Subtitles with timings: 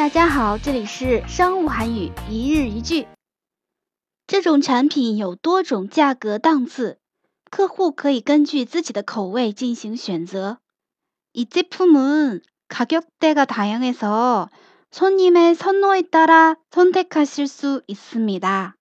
[0.00, 3.06] 大家好，这里是商务韩语一日一句。
[4.26, 6.98] 这种产品有多种价格档次，
[7.50, 10.60] 客户可以根据自己的口味进行选择。
[11.34, 14.48] 이제품은가격대가다양해서
[14.90, 18.79] 손님의선호에따라선택하실수있습니 다。